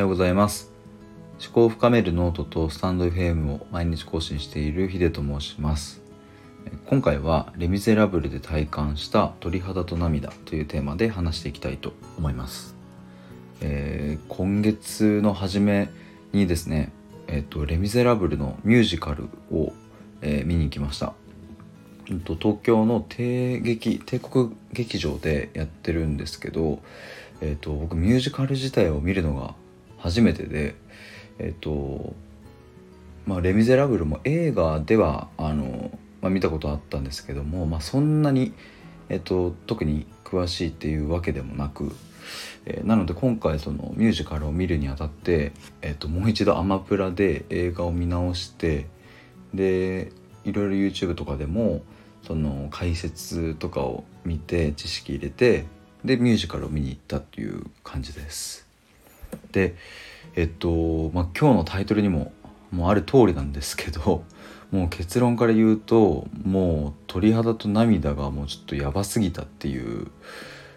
[0.00, 0.70] ようございます。
[1.42, 6.00] 思考を深めるノートとスタンド FM を毎日更新しているヒデと申します。
[6.86, 12.74] 今回はレ・ミゼラブルで体感した鳥肌と涙というテーマで話していきたいと思います、
[13.62, 15.88] えー、今月の初め
[16.32, 16.92] にですね
[17.28, 19.72] えっ、ー、とレ・ミゼラブルのミュージカルを、
[20.20, 21.14] えー、見に行きました。
[22.26, 26.80] 東京の帝劇帝国劇場でやってるんですけど、
[27.40, 29.54] えーと、僕ミュージカル自体を見るのが
[30.00, 30.74] 初めてで
[31.38, 32.14] えっ、と
[33.26, 35.90] まあ「レ・ミゼラブル」も映画ではあの、
[36.20, 38.52] まあ、見たことあったんですけども、まあ、そんなに、
[39.08, 41.92] えーと、特に詳しいっていうわけでもなく、
[42.66, 48.86] えー、なので今回そのミュージカルを見るにあたって、えーともう一度アマプラで映画を見直して
[49.54, 50.12] で
[50.44, 51.82] いろいろ YouTube とかでも
[52.22, 55.64] その解説とかを見て知識入れて
[56.04, 58.69] でミュージカルを見に行ったっていう感じです。
[59.52, 59.76] で
[60.36, 62.32] えっと、まあ、今日のタイトルにも
[62.70, 64.24] もうある通りなんですけど
[64.70, 70.06] もう結論から言うともう鳥肌と涙がもうちょっとやばすぎたっていう、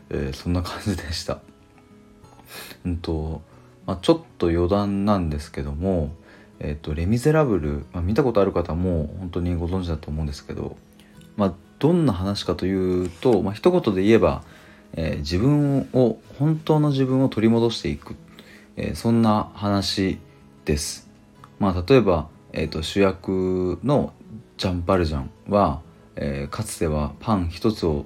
[0.09, 1.39] えー、そんな感じでした。
[2.85, 3.41] うんと
[3.85, 6.15] まあ、ちょっと余談なんですけども
[6.59, 10.77] 「えーと、レ・ミゼラブル」まあ、見たことある方も本当にご存知だと思うんですけど
[11.35, 14.43] まあ、どんな話かというと、まあ、一言で言えば、
[14.93, 18.15] えー、自分を本当の自分を取り戻していく、
[18.75, 20.19] えー、そんな話
[20.65, 21.09] です。
[21.59, 24.13] まあ、例えば、えーと、主役の
[24.57, 25.81] ジャン・バルジャンは、
[26.15, 28.05] えー、かつてはパン一つを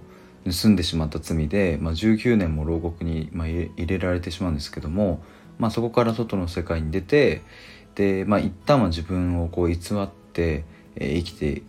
[0.50, 5.22] 盗んでしまった罪で、まあ、19年も牢獄に、まあ、入れられてしまうんですけども、
[5.60, 7.42] まあ、そこから外の世界に出て
[7.96, 10.64] で、まあ、一旦は自分をこう偽って、
[10.96, 11.64] えー、生きて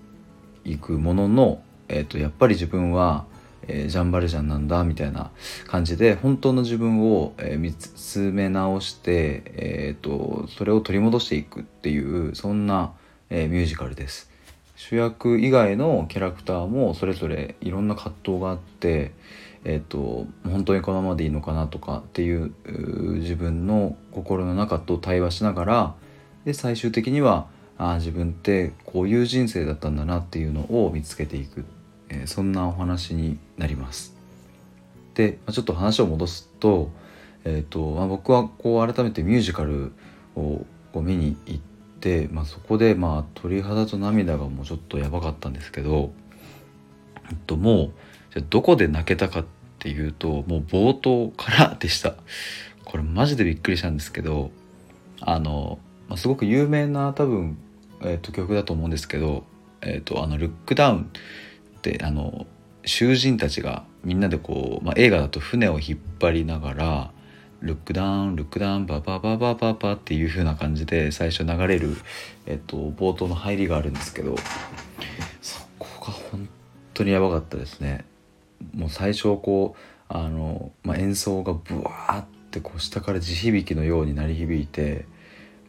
[0.64, 3.24] いくものの、えーと、やっぱり自分は、
[3.68, 5.30] えー、ジャンバルジャンなんだみたいな
[5.66, 12.92] 感じで本当の自分を、えー、見つめ直して、えーと、それを取り戻していくっていうそんな、
[13.30, 14.30] えー、ミュージカルです。
[14.76, 19.12] 主役以外のキャラクターもそれぞれいろんな葛藤があって、
[19.64, 22.52] えーと本当にこのままでいいのかなとかっていう
[23.18, 25.94] 自分の心の中と対話しながら
[26.44, 31.64] で最終的にはあ自分ってこういう人生だったんだなっていうのを見つけていく、
[32.08, 34.14] えー、そんなお話になります。
[35.14, 36.90] で、まあ、ちょっと話を戻すと,、
[37.44, 39.92] えーとまあ、僕はこう改めてミュージカル
[40.36, 41.60] をこう見に行っ
[42.00, 46.12] て、まあ、そこでまあ鳥肌と涙がもうちょっとやばかったんですけど、
[47.30, 47.92] えっと、もう
[48.34, 49.44] じゃどこで泣けたかっ
[49.78, 52.14] ていうともう冒頭からでした。
[52.84, 54.50] これマジでびっくりしたんですけど
[55.20, 57.58] あの、まあ、すごく有名な多分
[58.00, 59.44] えーと、曲だと思うんですけど
[59.82, 61.10] 「えーと、あのルックダウン」
[61.78, 62.46] ってあの
[62.84, 67.10] 囚人たちがみんなでこう、まあ、映画だと船を引っ張りながら
[67.60, 71.96] 「ルックダウンルックダウンババババババ」っていう風な感じで最初流れる、
[72.46, 74.36] えーと、冒頭の入りがあるんですけど
[75.40, 76.48] そこが本
[76.94, 78.04] 当にやばかったですね。
[78.74, 79.78] もう最初こう
[80.08, 85.06] あの、まあ、演奏がブワーってこう下から地響きのように鳴り響いて。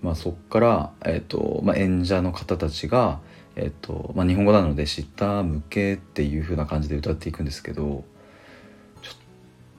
[0.02, 3.20] まあ、そこから、えーとまあ、演者の方たちが、
[3.62, 8.06] えーとまあ、日本語なので「下向け」っていう風な感じで歌っていくんですけど
[9.02, 9.16] ちょっ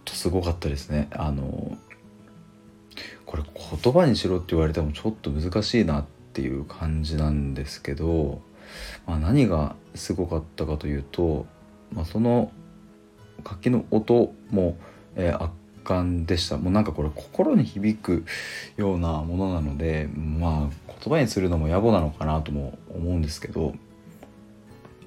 [0.05, 1.09] とすごかったですね。
[1.13, 1.79] あの
[3.25, 3.45] これ
[3.83, 8.43] 言葉にしろって言われてもちょっと難しいなっていう感じなんですけど、
[9.07, 11.47] まあ、何がすごかったかというと、
[11.93, 12.51] まあ、その
[13.45, 14.77] 楽器の音も、
[15.15, 15.51] えー、
[15.85, 18.25] 感でしたもうなんかこれ心に響く
[18.77, 23.75] ようなものなのでまあ言葉にするのも野暮なのかなとも思うんですけど、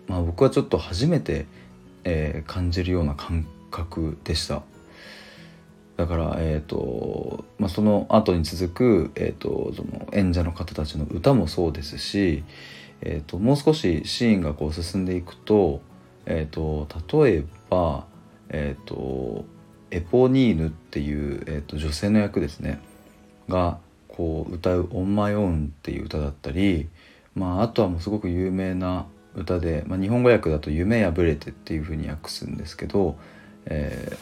[0.08, 1.46] まあ、僕はちょっと初めて、
[2.04, 4.64] えー、感じるような感覚でした。
[5.96, 12.44] だから、えーとまあ、その後に続く、えーと、その演者の方たちの歌もそうですし、
[13.02, 15.82] えーと、もう少しシーンがこう進んでいくと,、
[16.26, 16.88] えーと、
[17.24, 18.06] 例えば、
[18.50, 19.46] えー、と
[19.94, 22.80] エポニーヌっていう、えーと、女性の役ですね
[23.48, 26.90] がこう歌う「オン・マイ・オン」っていう歌だったり、
[27.36, 29.06] まあ、あとはもうすごく有名な
[29.36, 33.18] 歌で、まあ、日本語訳だと「夢破れて」っていうふうに訳すんですけど、
[33.66, 34.18] え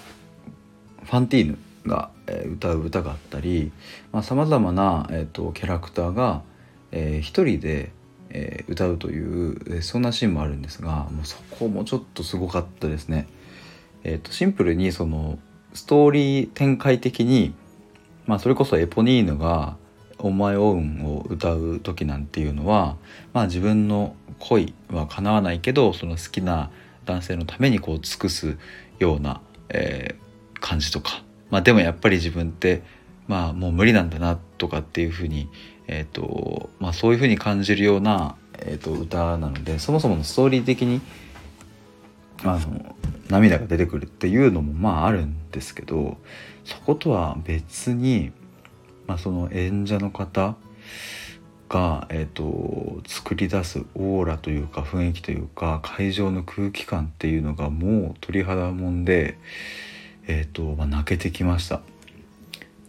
[1.01, 3.71] ー、ファンティーヌが、えー、歌う歌があったり
[4.23, 6.41] さまざ、まな、えーと、キャラクターが、
[6.91, 7.93] えー、一人で、
[8.29, 13.27] えー、歌うという、えー、そんなシーンもあるんですがもうそこもちょっとすごかったですね。
[14.03, 15.39] えーとシンプルにその
[15.73, 17.53] ストーリー展開的に、
[18.25, 19.77] まあ、それこそエポニーヌが
[20.19, 22.97] 「お前オウン」を歌う時なんていうのは、
[23.33, 26.71] まあ、自分の恋は叶わないけどその好きな
[27.05, 28.57] 男性のためにこう尽くす
[28.99, 32.83] ような、えー、感じとか、まあ、でもやっぱり自分って
[33.27, 35.49] まあもう無理なんだなとかっていうふうに、
[35.87, 41.01] えーとまあ、そういうふうに感じるような、えー、と歌なのでそもそものストーリー的に
[42.43, 42.95] あの
[43.29, 46.17] 涙が出てくるっていうのもまああるんですけど
[46.65, 48.31] そことは別に、
[49.07, 50.55] まあ、その演者の方
[51.69, 59.37] が、えーと、作り出すオーラというか雰囲気というか会場の空気感っていうのがもう鳥肌もんで、
[60.27, 61.81] えーとまあ、泣けてきました。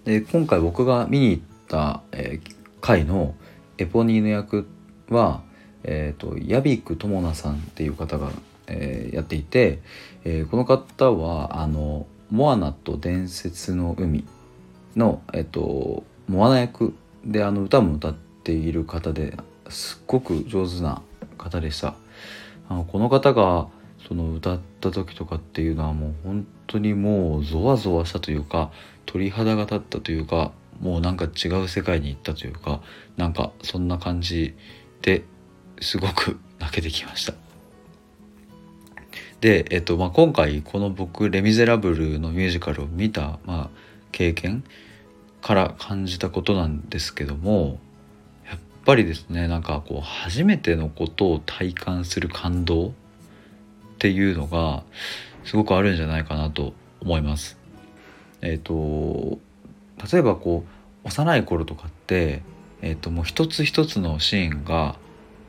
[0.04, 3.36] で今回僕が見に行った、えー、回の
[3.78, 4.66] エポニーヌ役
[5.08, 5.42] は、
[5.84, 8.32] えーと、ヤビク友奈さんっていう方が、
[8.66, 9.80] えー、やっていて、
[10.24, 14.24] えー、この方はあの「モアナと伝説の海
[14.96, 16.94] の」えーと、モアナ役
[17.24, 19.36] であの歌も歌っている方で
[19.68, 21.02] すっごく上手な
[21.38, 21.94] 方でした。
[22.68, 23.68] あのこの方が
[24.06, 28.70] その歌った時とかっていうのはもう本当にもうゾワゾワしたというか
[29.06, 32.80] 鳥肌が立ったというかもうなんか違う世界に行ったというか
[33.16, 34.54] なんかそんな感じ
[35.02, 35.24] で
[35.80, 37.51] すごく泣けてきました。
[39.42, 43.70] で、えっとまあ、今回この僕「レ・ミゼラブル」のミュージカルを見た、まあ、
[44.12, 44.62] 経験
[45.40, 47.80] から感じたことなんですけども
[48.46, 52.92] やっぱりですねなんかこう初めてのことを体感する感動っ
[53.98, 54.84] ていうのが
[55.44, 57.58] すごくあるんじゃないかなと思います。
[58.42, 59.40] えっ、と
[60.12, 60.64] 例えばこ
[61.04, 62.42] う幼い頃とかって、
[62.80, 64.94] えー、ともう一つ一つのシーンが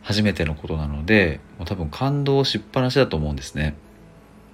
[0.01, 3.75] 初めてのことなのでもう多分感動しっぱなしだと思うんですね。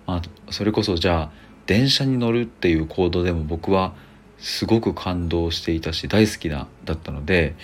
[0.09, 0.15] ま
[0.47, 1.31] あ、それこそじゃあ
[1.67, 3.93] 電車に乗るっていう行動でも僕は
[4.39, 7.55] すごく感動していたし大好きなだったので、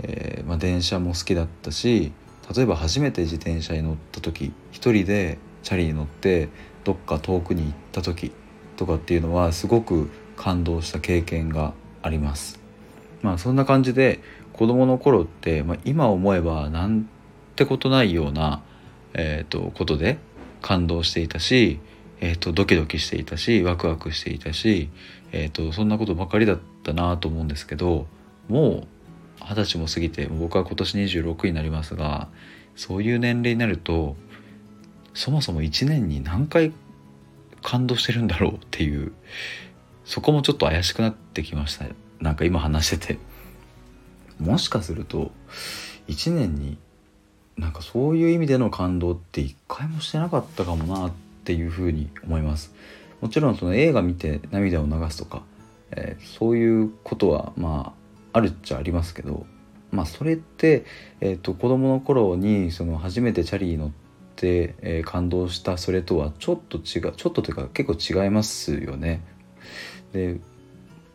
[0.00, 2.12] えー、まあ、電車も好きだったし
[2.54, 6.50] 例えば初めて自転車に乗った時一人でチャリに乗って
[6.84, 8.32] どっか遠くに行った時
[8.76, 11.72] とかっていうのはすごく感動した経験が
[12.02, 12.60] あります。
[13.22, 14.20] まあそんな感じで
[14.52, 17.08] 子供の頃って、まあ、今思えばなん
[17.56, 18.62] てことないような、
[19.14, 20.18] えーと、ことで
[20.60, 21.80] 感動していたし、
[22.24, 24.88] えーと、ドキドキしていたしワクワクしていたし、
[25.32, 28.06] えーと、そんなことばかりだったなと思うんですけど
[28.48, 28.86] も
[29.40, 32.28] う二十歳も過ぎて僕は今年26になりますが
[32.76, 34.16] そういう年齢になると
[35.12, 36.72] そもそも1年に何回
[37.60, 39.12] 感動してるんだろうっていう
[40.06, 41.84] そこもちょっと怪しくなってきました。
[42.20, 43.18] なんか今話してて。
[44.38, 45.30] もしかすると
[46.08, 46.76] 1年に
[47.56, 52.74] なんかそういう意味での感動って一回もしてなかったかもなってていうふうに思います。
[53.20, 55.42] もちろんその映画見て涙を流すとか、
[55.92, 57.94] えー、そういうことはま
[58.32, 59.46] ああるっちゃありますけど
[59.90, 60.84] まあそれって、
[61.20, 63.90] えーと、子供の頃にその初めてチャリー乗っ
[64.36, 69.22] て、えー、感動したそれとはちょっと違うちょっとというか結構違いますよね。
[70.12, 70.38] で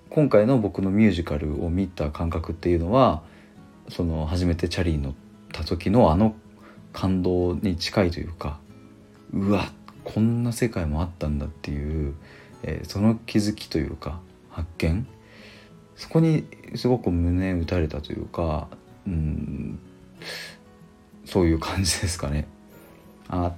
[0.10, 3.22] 今回の僕のミュージカルを見た感覚っていうのは
[3.90, 5.14] その初めてチャリに乗っ
[5.52, 6.34] た時のあの
[6.94, 8.60] 感動に近いというか
[9.32, 9.72] うわ
[10.14, 12.16] こんな世界もあったんだっていう、
[12.64, 14.20] えー、その気づきというか
[14.50, 15.08] 発見
[15.96, 16.46] そこに
[16.76, 18.68] すごく胸打たれたというか
[19.06, 19.80] うん
[21.26, 22.48] そういう感じですかね。
[23.28, 23.54] あ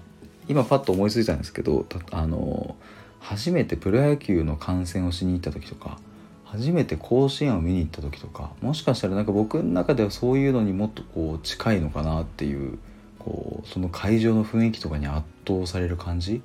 [0.50, 2.76] 今パッと思いついたんですけどあの
[3.22, 5.98] 初めてプロ野球の観戦をしに行った時とか
[6.44, 12.78] 初めて甲子園を見に行った時とかもしかしたらなんか僕の中ではそういうのにもっとこう近いのかなっていう
[13.24, 16.42] こうその会場の雰囲気とかに圧倒される感じ？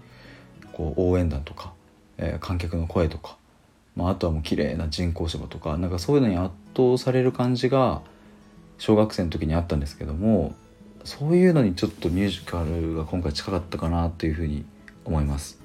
[0.75, 1.73] こう応援団とか、
[2.18, 3.38] えー、観客の声とか、
[3.95, 5.78] まあ、あとはもう綺麗な人工芝とか。
[5.78, 8.02] なんかそういうのに圧倒される感じが
[8.76, 10.54] 小学生の時にあったんですけども
[11.04, 14.66] そういうのにちょっとミュージカルが今回近かったかなっていうふうに
[15.06, 15.59] 思います。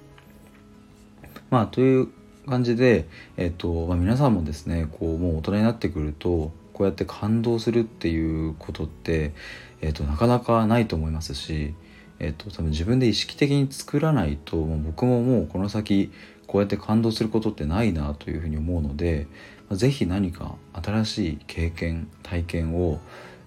[1.49, 2.07] まあという
[2.47, 9.33] 感じで、えっとまあ、皆さんもですねこうもう大人になってくるとこうやって感動するっていうことって、
[9.81, 11.73] えっと、なかなかないと思いますし、
[12.19, 16.11] えっと、多分自分で意識的に作らないともう僕ももうこの先
[16.47, 19.27] こうやって感動することってないなというふうに思うので、
[19.71, 22.99] 是非何か新しい経験体験を、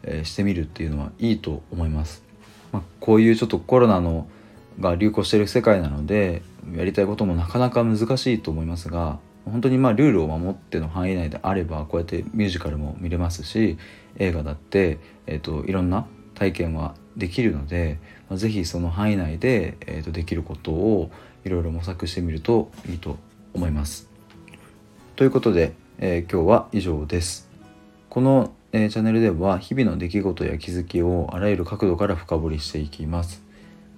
[0.03, 2.25] え、してみるっていうのはいいと思います。
[2.73, 4.26] まあ、こういうちょっとコロナの
[4.81, 6.43] が流行してる世界なので
[6.75, 13.79] やりたいこともなかなか難しいと思いますが本当にまあルールを守っての範囲内であればこうやってミュージカルも見れますし
[14.17, 17.99] 映画だって、えーと、いろんな体験はできるので、
[18.29, 21.11] まあ、ぜひその範囲内で、えーと、できることを
[21.45, 23.19] いろいろ模索してみるといいと
[23.53, 24.09] 思います。
[25.17, 27.49] ということで、えー、今日は以上です。
[28.09, 33.43] この、えー、チャンネルでは日々の出来事や気づきをあらゆる角度から深掘りしていきます。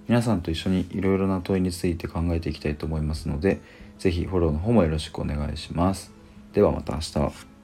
[0.07, 3.59] 皆さんと一緒にいろいろな問いについて考えていきたいと思いますので、
[3.99, 6.13] 是非フォローの方もよろしくお願いします。
[6.53, 7.56] ではまた明日。